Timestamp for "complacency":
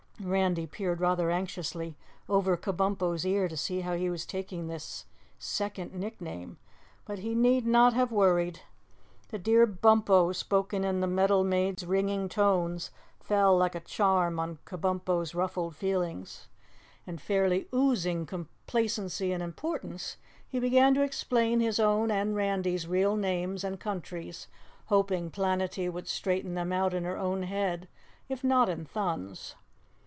18.27-19.31